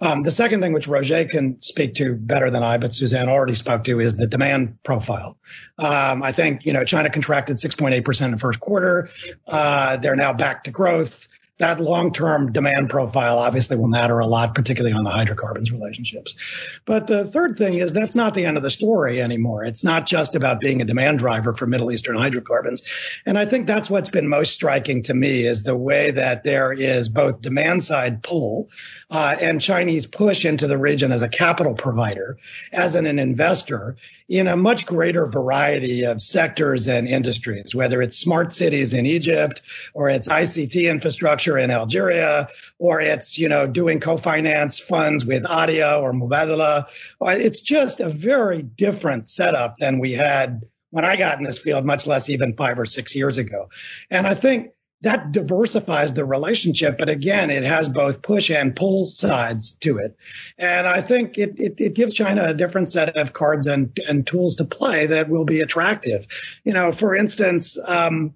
[0.00, 3.54] Um, the second thing, which Roger can speak to better than I, but Suzanne already
[3.54, 5.36] spoke to, is the demand profile.
[5.78, 9.08] Um, I think you know China contracted 6.8 percent in the first quarter.
[9.46, 11.28] Uh, they're now back to growth.
[11.58, 16.36] That long-term demand profile obviously will matter a lot, particularly on the hydrocarbons relationships.
[16.84, 19.64] But the third thing is that's not the end of the story anymore.
[19.64, 22.82] It's not just about being a demand driver for Middle Eastern hydrocarbons.
[23.24, 26.72] And I think that's what's been most striking to me is the way that there
[26.72, 28.68] is both demand side pull
[29.10, 32.38] uh, and Chinese push into the region as a capital provider,
[32.72, 33.96] as an, an investor
[34.28, 39.62] in a much greater variety of sectors and industries, whether it's smart cities in Egypt
[39.94, 45.98] or it's ICT infrastructure in Algeria, or it's, you know, doing co-finance funds with ADIA
[46.00, 46.86] or Mubadala.
[47.20, 51.84] It's just a very different setup than we had when I got in this field,
[51.84, 53.68] much less even five or six years ago.
[54.10, 54.70] And I think
[55.02, 56.98] that diversifies the relationship.
[56.98, 60.16] But again, it has both push and pull sides to it.
[60.58, 64.26] And I think it, it, it, gives China a different set of cards and, and
[64.26, 66.26] tools to play that will be attractive.
[66.64, 68.34] You know, for instance, um,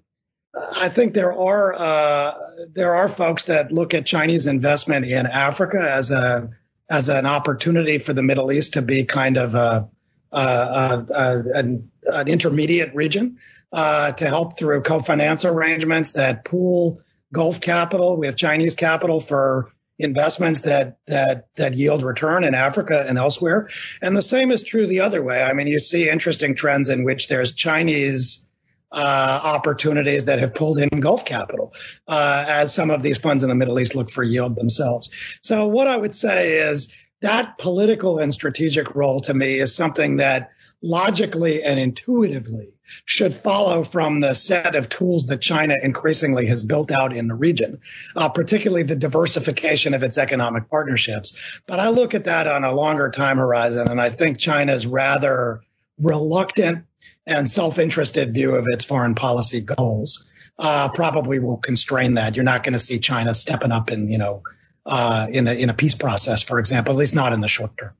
[0.53, 2.33] I think there are uh,
[2.73, 6.49] there are folks that look at Chinese investment in Africa as a
[6.89, 9.89] as an opportunity for the Middle East to be kind of a,
[10.31, 13.37] an, an, intermediate region
[13.71, 17.01] uh, to help through co-finance arrangements that pool
[17.33, 23.17] Gulf capital with Chinese capital for investments that that that yield return in Africa and
[23.17, 23.69] elsewhere.
[24.01, 25.41] And the same is true the other way.
[25.41, 28.47] I mean, you see interesting trends in which there's Chinese
[28.91, 31.73] uh, opportunities that have pulled in Gulf capital
[32.07, 35.09] uh, as some of these funds in the Middle East look for yield themselves.
[35.41, 40.17] So what I would say is that political and strategic role to me is something
[40.17, 42.73] that logically and intuitively
[43.05, 47.33] should follow from the set of tools that China increasingly has built out in the
[47.33, 47.79] region,
[48.15, 51.61] uh, particularly the diversification of its economic partnerships.
[51.67, 55.61] But I look at that on a longer time horizon, and I think China's rather
[55.99, 56.85] reluctant
[57.25, 62.35] and self-interested view of its foreign policy goals uh, probably will constrain that.
[62.35, 64.43] You're not going to see China stepping up in, you know,
[64.85, 67.71] uh, in a in a peace process, for example, at least not in the short
[67.77, 67.93] term.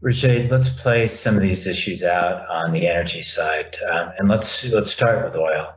[0.00, 4.64] Roger, let's play some of these issues out on the energy side, um, and let's
[4.66, 5.74] let's start with oil.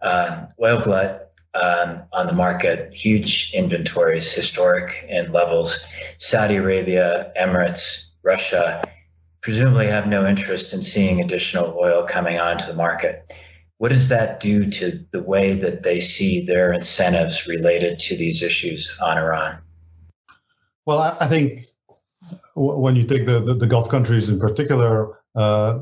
[0.00, 5.84] Um, oil glut um, on the market, huge inventories, historic in levels.
[6.18, 8.82] Saudi Arabia, Emirates, Russia
[9.40, 13.32] presumably have no interest in seeing additional oil coming onto the market.
[13.82, 18.40] What does that do to the way that they see their incentives related to these
[18.40, 19.58] issues on Iran?
[20.86, 21.62] Well, I think
[22.54, 25.80] when you take the, the, the Gulf countries in particular, uh,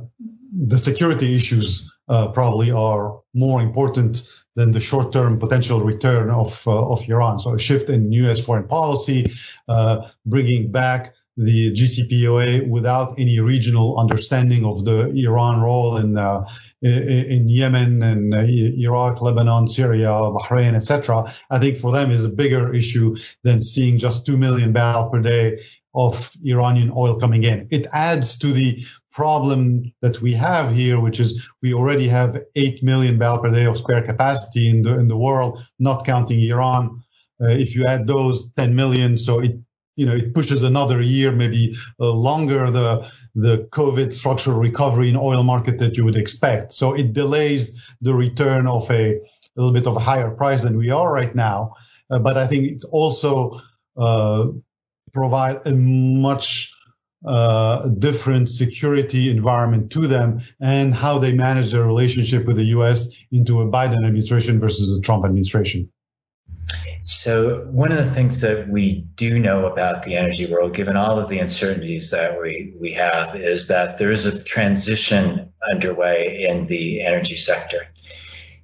[0.50, 4.22] the security issues uh, probably are more important
[4.56, 7.38] than the short-term potential return of uh, of Iran.
[7.38, 8.40] So a shift in U.S.
[8.40, 9.30] foreign policy,
[9.68, 11.12] uh, bringing back
[11.44, 16.44] the JCPOA without any regional understanding of the Iran role in uh,
[16.82, 21.30] in Yemen and uh, Iraq, Lebanon, Syria, Bahrain, etc.
[21.50, 25.20] I think for them is a bigger issue than seeing just two million barrels per
[25.20, 25.60] day
[25.94, 27.68] of Iranian oil coming in.
[27.70, 32.82] It adds to the problem that we have here, which is we already have 8
[32.82, 37.02] million barrels per day of spare capacity in the, in the world, not counting Iran.
[37.42, 39.56] Uh, if you add those 10 million, so it
[39.96, 45.16] you know, it pushes another year, maybe uh, longer, the, the COVID structural recovery in
[45.16, 46.72] oil market that you would expect.
[46.72, 49.20] So it delays the return of a, a
[49.56, 51.74] little bit of a higher price than we are right now.
[52.10, 53.60] Uh, but I think it also,
[53.96, 54.46] uh,
[55.12, 56.72] provide a much,
[57.26, 63.08] uh, different security environment to them and how they manage their relationship with the U.S.
[63.30, 65.90] into a Biden administration versus the Trump administration.
[67.02, 71.18] So one of the things that we do know about the energy world, given all
[71.18, 76.66] of the uncertainties that we, we have, is that there is a transition underway in
[76.66, 77.86] the energy sector.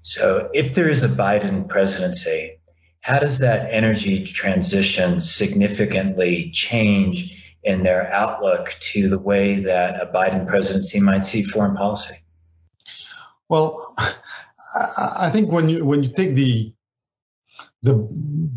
[0.02, 2.58] So if there is a Biden presidency,
[3.00, 10.06] how does that energy transition significantly change in their outlook to the way that a
[10.06, 12.16] Biden presidency might see foreign policy?
[13.48, 13.94] Well,
[14.98, 16.72] I think when you when you take the
[17.86, 17.96] the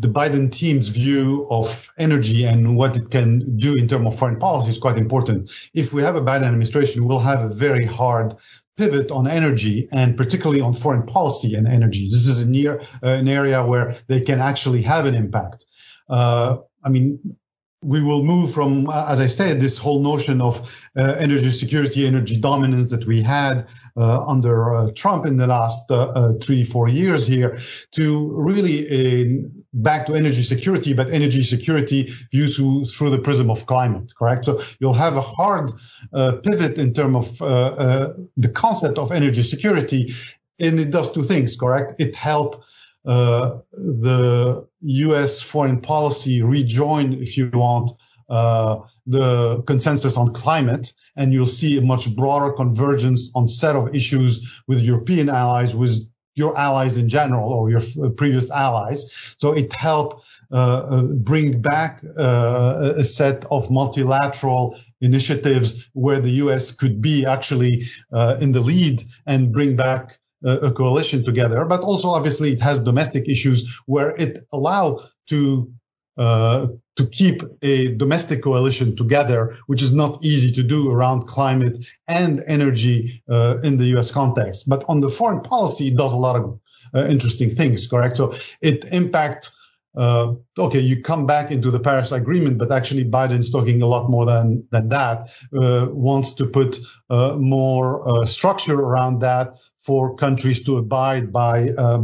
[0.00, 4.38] the Biden team's view of energy and what it can do in terms of foreign
[4.38, 5.50] policy is quite important.
[5.74, 8.34] If we have a Biden administration, we'll have a very hard
[8.76, 12.04] pivot on energy and particularly on foreign policy and energy.
[12.06, 15.66] This is a near uh, an area where they can actually have an impact.
[16.08, 17.36] Uh, I mean,
[17.82, 22.38] we will move from, as I said, this whole notion of uh, energy security, energy
[22.38, 26.88] dominance that we had uh, under uh, Trump in the last uh, uh, three, four
[26.88, 27.58] years here
[27.92, 33.64] to really back to energy security, but energy security viewed through, through the prism of
[33.64, 34.44] climate, correct?
[34.44, 35.72] So you'll have a hard
[36.12, 40.12] uh, pivot in terms of the concept of energy security,
[40.58, 41.94] and it does two things, correct?
[41.98, 42.58] It helps
[43.06, 45.42] uh, the U.S.
[45.42, 47.90] foreign policy rejoin, if you want,
[48.28, 53.94] uh, the consensus on climate, and you'll see a much broader convergence on set of
[53.94, 56.06] issues with European allies, with
[56.36, 59.34] your allies in general or your previous allies.
[59.36, 66.30] So it helped uh, uh, bring back uh, a set of multilateral initiatives where the
[66.44, 66.72] U.S.
[66.72, 71.64] could be actually uh, in the lead and bring back a coalition together.
[71.64, 75.72] But also, obviously, it has domestic issues where it allowed to
[76.20, 76.66] uh,
[76.96, 82.42] to keep a domestic coalition together, which is not easy to do around climate and
[82.46, 84.10] energy uh, in the U.S.
[84.10, 84.68] context.
[84.68, 86.60] But on the foreign policy, it does a lot of
[86.94, 88.16] uh, interesting things, correct?
[88.16, 89.56] So it impacts.
[89.96, 94.10] Uh, okay, you come back into the Paris Agreement, but actually Biden's talking a lot
[94.10, 95.30] more than than that.
[95.56, 96.78] Uh, wants to put
[97.08, 99.56] uh, more structure around that
[99.90, 101.56] for countries to abide by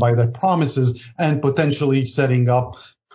[0.05, 0.89] by their promises
[1.25, 2.67] and potentially setting up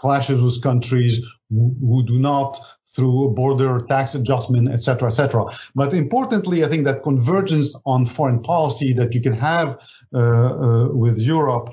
[0.02, 1.14] clashes with countries
[1.50, 2.52] who do not
[2.96, 5.44] through border tax adjustment, et cetera, et cetera.
[5.82, 9.70] But importantly, I think that convergence on foreign policy that you can have
[10.14, 11.68] uh, uh, with Europe,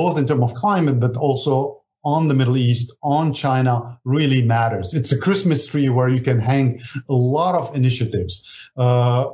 [0.00, 3.74] both in terms of climate, but also on the Middle East, on China,
[4.04, 4.94] really matters.
[4.98, 6.66] It's a Christmas tree where you can hang
[7.08, 8.32] a lot of initiatives.
[8.84, 9.24] Uh,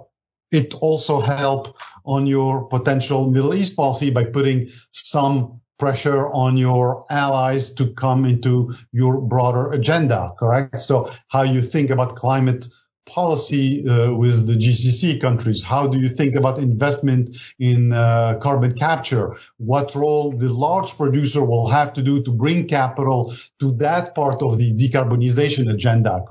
[0.52, 7.04] it also help on your potential Middle East policy by putting some pressure on your
[7.10, 10.80] allies to come into your broader agenda, correct?
[10.80, 12.66] So how you think about climate
[13.06, 15.62] policy uh, with the GCC countries?
[15.62, 19.36] How do you think about investment in uh, carbon capture?
[19.58, 24.42] What role the large producer will have to do to bring capital to that part
[24.42, 26.24] of the decarbonization agenda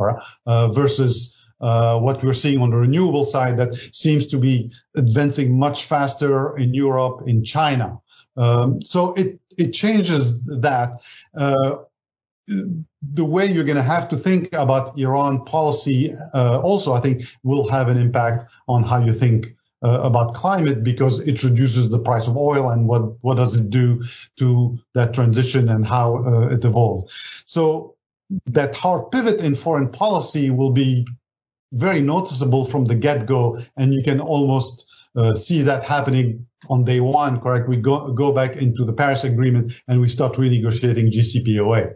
[0.46, 5.58] uh, versus uh, what we're seeing on the renewable side that seems to be advancing
[5.58, 8.00] much faster in Europe, in China.
[8.38, 11.02] Um, so it it changes that.
[11.36, 11.78] Uh,
[12.48, 17.24] the way you're going to have to think about Iran policy uh, also, I think,
[17.44, 19.48] will have an impact on how you think
[19.84, 23.70] uh, about climate because it reduces the price of oil and what, what does it
[23.70, 24.04] do
[24.38, 27.44] to that transition and how uh, it evolves.
[27.46, 27.96] So
[28.48, 31.06] that hard pivot in foreign policy will be
[31.76, 36.84] very noticeable from the get go and you can almost uh, see that happening on
[36.84, 37.70] day one, correct?
[37.70, 41.96] We go, go back into the Paris Agreement and we start renegotiating JCPOA.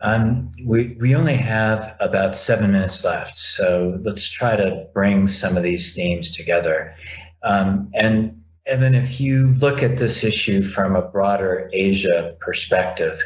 [0.00, 5.56] Um, we, we only have about seven minutes left, so let's try to bring some
[5.56, 6.94] of these themes together.
[7.42, 13.22] Um, and Evan, if you look at this issue from a broader Asia perspective,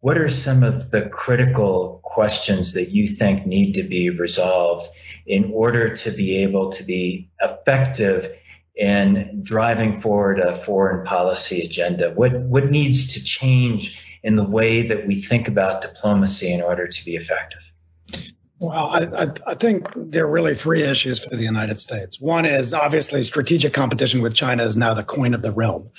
[0.00, 4.88] what are some of the critical questions that you think need to be resolved
[5.26, 8.36] in order to be able to be effective
[8.76, 12.10] in driving forward a foreign policy agenda?
[12.10, 16.88] What, what needs to change in the way that we think about diplomacy in order
[16.88, 17.60] to be effective?
[18.60, 22.20] Well, I, I, think there are really three issues for the United States.
[22.20, 25.90] One is obviously strategic competition with China is now the coin of the realm.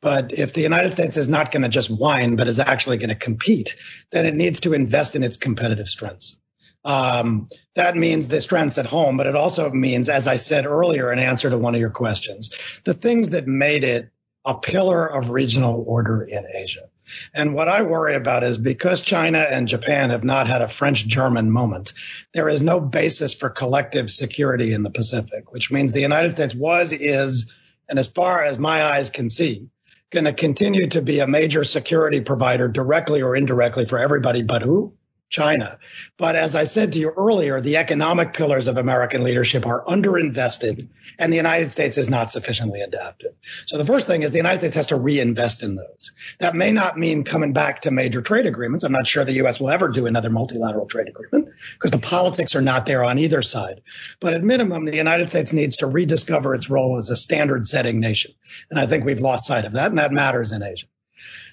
[0.00, 3.08] But if the United States is not going to just whine, but is actually going
[3.08, 3.76] to compete,
[4.10, 6.36] then it needs to invest in its competitive strengths.
[6.84, 11.12] Um, that means the strengths at home, but it also means, as I said earlier
[11.12, 12.50] in answer to one of your questions,
[12.84, 14.10] the things that made it
[14.44, 16.88] a pillar of regional order in Asia.
[17.34, 21.06] And what I worry about is because China and Japan have not had a French
[21.06, 21.92] German moment,
[22.32, 26.54] there is no basis for collective security in the Pacific, which means the United States
[26.54, 27.52] was, is,
[27.88, 29.68] and as far as my eyes can see,
[30.10, 34.62] going to continue to be a major security provider directly or indirectly for everybody but
[34.62, 34.94] who?
[35.28, 35.78] China.
[36.16, 40.88] But as I said to you earlier, the economic pillars of American leadership are underinvested
[41.18, 43.34] and the United States is not sufficiently adapted.
[43.66, 46.12] So the first thing is the United States has to reinvest in those.
[46.38, 48.84] That may not mean coming back to major trade agreements.
[48.84, 49.60] I'm not sure the U.S.
[49.60, 53.42] will ever do another multilateral trade agreement because the politics are not there on either
[53.42, 53.82] side.
[54.20, 58.00] But at minimum, the United States needs to rediscover its role as a standard setting
[58.00, 58.32] nation.
[58.70, 60.86] And I think we've lost sight of that and that matters in Asia.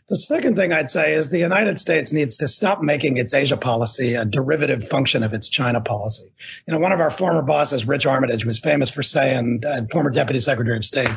[0.08, 3.58] The second thing I'd say is the United States needs to stop making its Asia
[3.58, 6.32] policy a derivative function of its China policy.
[6.68, 10.12] You know, one of our former bosses, Rich Armitage, was famous for saying, uh, former
[10.12, 11.10] Deputy Secretary of State,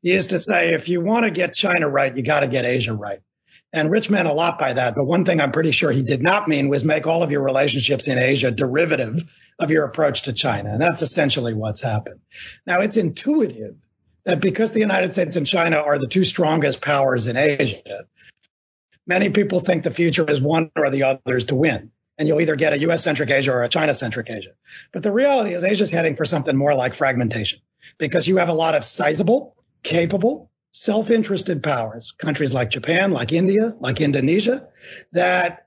[0.00, 2.64] he used to say, if you want to get China right, you got to get
[2.64, 3.20] Asia right.
[3.74, 4.94] And Rich meant a lot by that.
[4.94, 7.42] But one thing I'm pretty sure he did not mean was make all of your
[7.42, 9.22] relationships in Asia derivative
[9.58, 10.72] of your approach to China.
[10.72, 12.20] And that's essentially what's happened.
[12.66, 13.76] Now, it's intuitive
[14.24, 18.06] that because the United States and China are the two strongest powers in Asia,
[19.06, 21.90] Many people think the future is one or the others to win.
[22.18, 24.50] And you'll either get a US centric Asia or a China centric Asia.
[24.92, 27.60] But the reality is Asia's heading for something more like fragmentation
[27.98, 33.74] because you have a lot of sizable, capable, self-interested powers, countries like Japan, like India,
[33.80, 34.68] like Indonesia,
[35.12, 35.66] that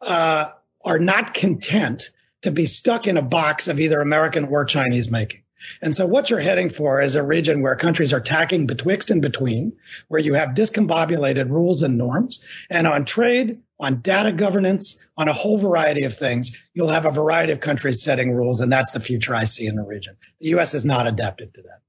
[0.00, 0.50] uh,
[0.84, 2.10] are not content
[2.42, 5.43] to be stuck in a box of either American or Chinese making.
[5.80, 9.22] And so what you're heading for is a region where countries are tacking betwixt and
[9.22, 9.74] between,
[10.08, 12.44] where you have discombobulated rules and norms.
[12.70, 17.10] And on trade, on data governance, on a whole variety of things, you'll have a
[17.10, 18.60] variety of countries setting rules.
[18.60, 20.16] And that's the future I see in the region.
[20.40, 20.74] The U.S.
[20.74, 21.80] is not adapted to that.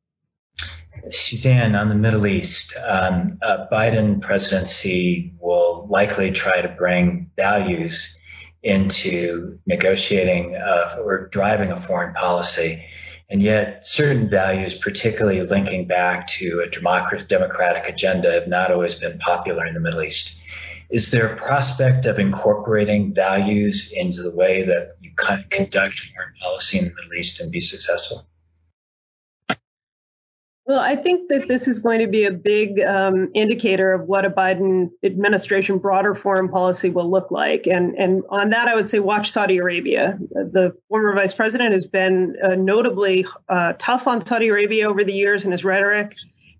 [1.09, 8.17] Suzanne, on the Middle East, um, a Biden presidency will likely try to bring values
[8.63, 12.83] into negotiating uh, or driving a foreign policy.
[13.29, 19.17] And yet, certain values, particularly linking back to a democratic agenda, have not always been
[19.17, 20.37] popular in the Middle East.
[20.91, 26.77] Is there a prospect of incorporating values into the way that you conduct foreign policy
[26.77, 28.27] in the Middle East and be successful?
[30.67, 34.25] Well, I think that this is going to be a big um, indicator of what
[34.25, 37.67] a Biden administration broader foreign policy will look like.
[37.67, 40.17] And, and on that, I would say watch Saudi Arabia.
[40.31, 45.13] The former vice president has been uh, notably uh, tough on Saudi Arabia over the
[45.13, 46.17] years in his rhetoric.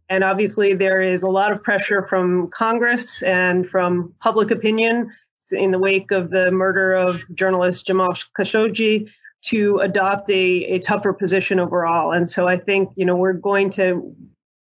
[0.07, 5.11] And obviously, there is a lot of pressure from Congress and from public opinion
[5.51, 9.09] in the wake of the murder of journalist Jamal Khashoggi
[9.45, 12.11] to adopt a, a tougher position overall.
[12.11, 14.15] And so I think, you know, we're going to,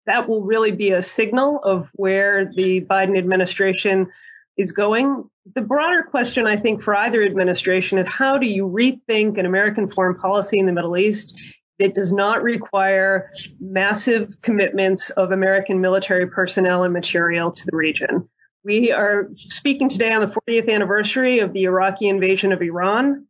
[0.05, 4.07] that will really be a signal of where the Biden administration
[4.57, 5.29] is going.
[5.53, 9.89] The broader question, I think, for either administration is how do you rethink an American
[9.89, 11.37] foreign policy in the Middle East
[11.79, 18.29] that does not require massive commitments of American military personnel and material to the region?
[18.63, 23.25] We are speaking today on the 40th anniversary of the Iraqi invasion of Iran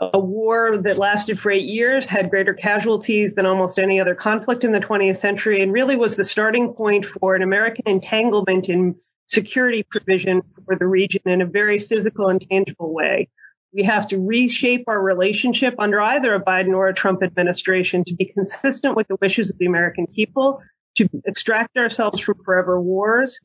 [0.00, 4.64] a war that lasted for eight years, had greater casualties than almost any other conflict
[4.64, 8.96] in the 20th century, and really was the starting point for an American entanglement in
[9.26, 13.28] security provision for the region in a very physical and tangible way.
[13.72, 18.14] We have to reshape our relationship under either a Biden or a Trump administration to
[18.14, 20.60] be consistent with the wishes of the American people,
[20.96, 23.38] to extract ourselves from forever wars,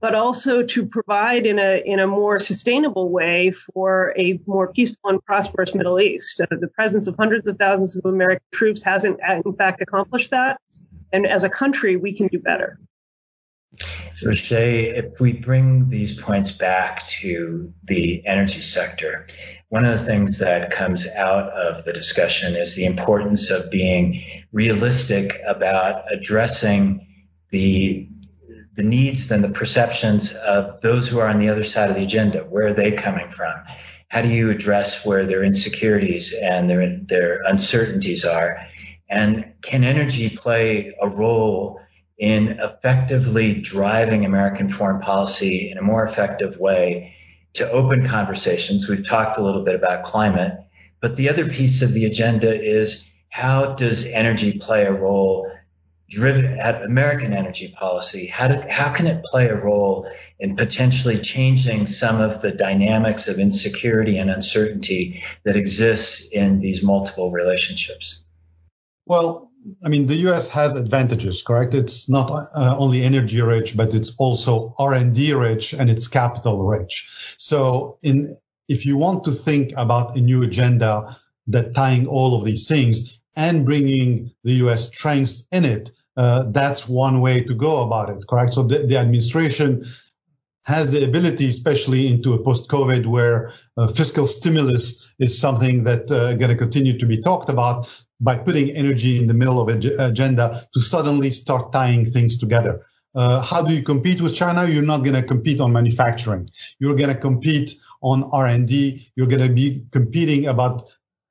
[0.00, 5.10] but also to provide in a in a more sustainable way for a more peaceful
[5.10, 6.40] and prosperous Middle East.
[6.40, 10.60] Uh, the presence of hundreds of thousands of American troops hasn't, in fact, accomplished that.
[11.12, 12.78] And as a country, we can do better.
[14.18, 19.26] So, if we bring these points back to the energy sector,
[19.68, 24.24] one of the things that comes out of the discussion is the importance of being
[24.52, 27.06] realistic about addressing
[27.50, 28.08] the
[28.76, 32.02] the needs and the perceptions of those who are on the other side of the
[32.02, 32.40] agenda.
[32.40, 33.54] Where are they coming from?
[34.08, 38.58] How do you address where their insecurities and their, their uncertainties are?
[39.08, 41.80] And can energy play a role
[42.18, 47.14] in effectively driving American foreign policy in a more effective way
[47.54, 48.88] to open conversations?
[48.88, 50.52] We've talked a little bit about climate,
[51.00, 55.50] but the other piece of the agenda is how does energy play a role
[56.08, 61.86] driven at American energy policy, how, how can it play a role in potentially changing
[61.86, 68.20] some of the dynamics of insecurity and uncertainty that exists in these multiple relationships?
[69.06, 69.50] Well,
[69.84, 70.48] I mean, the U.S.
[70.50, 71.74] has advantages, correct?
[71.74, 77.34] It's not uh, only energy rich, but it's also R&D rich and it's capital rich.
[77.36, 78.36] So in,
[78.68, 81.16] if you want to think about a new agenda
[81.48, 84.88] that tying all of these things, and bringing the U.S.
[84.88, 88.54] strengths in it, uh, that's one way to go about it, correct?
[88.54, 89.86] So the, the administration
[90.62, 96.34] has the ability, especially into a post-COVID where uh, fiscal stimulus is something that uh,
[96.34, 97.88] going to continue to be talked about
[98.20, 102.84] by putting energy in the middle of an agenda to suddenly start tying things together.
[103.14, 104.68] Uh, how do you compete with China?
[104.68, 106.50] You're not going to compete on manufacturing.
[106.78, 109.12] You're going to compete on R&D.
[109.16, 110.82] You're going to be competing about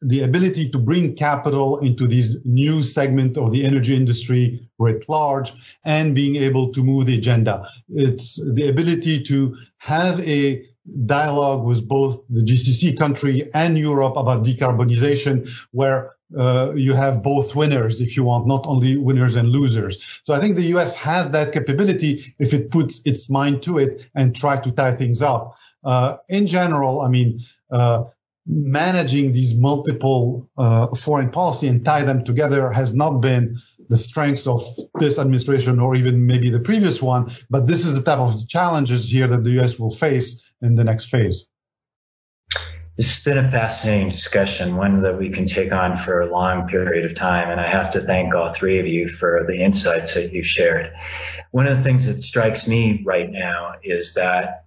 [0.02, 5.54] the ability to bring capital into this new segment of the energy industry writ large
[5.84, 7.68] and being able to move the agenda.
[7.90, 10.66] It's the ability to have a
[11.06, 17.56] dialogue with both the GCC country and Europe about decarbonization where uh, you have both
[17.56, 20.22] winners, if you want, not only winners and losers.
[20.26, 20.96] So I think the U.S.
[20.96, 25.22] has that capability if it puts its mind to it and try to tie things
[25.22, 25.56] up.
[25.84, 28.06] Uh, in general, I mean, uh,
[28.48, 34.48] managing these multiple uh, foreign policy and tie them together has not been the strengths
[34.48, 34.64] of
[35.00, 37.32] this administration or even maybe the previous one.
[37.50, 39.80] But this is the type of challenges here that the U.S.
[39.80, 41.48] will face in the next phase.
[42.98, 46.70] This has been a fascinating discussion, one that we can take on for a long
[46.70, 47.50] period of time.
[47.50, 50.94] And I have to thank all three of you for the insights that you've shared.
[51.52, 54.66] One of the things that strikes me right now is that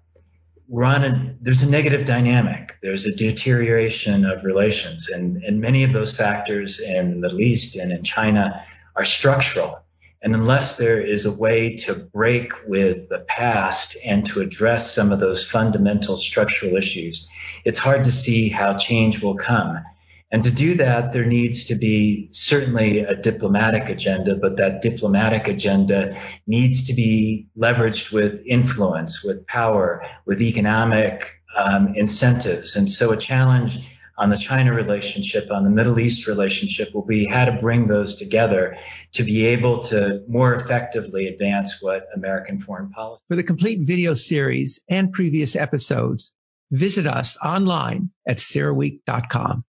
[0.67, 2.68] we're on a, there's a negative dynamic.
[2.83, 5.09] There's a deterioration of relations.
[5.09, 8.65] And, and many of those factors in the Middle East and in China
[8.97, 9.81] are structural.
[10.21, 15.13] And unless there is a way to break with the past and to address some
[15.13, 17.29] of those fundamental structural issues,
[17.65, 19.79] it's hard to see how change will come.
[20.31, 25.49] And to do that, there needs to be certainly a diplomatic agenda, but that diplomatic
[25.49, 32.77] agenda needs to be leveraged with influence, with power, with economic um, incentives.
[32.77, 33.79] And so a challenge
[34.19, 38.17] on the China relationship, on the Middle East relationship will be how to bring those
[38.17, 38.77] together
[39.13, 43.23] to be able to more effectively advance what American foreign policy.
[43.29, 46.33] For the complete video series and previous episodes,
[46.71, 49.65] visit us online at CERAWeek.com.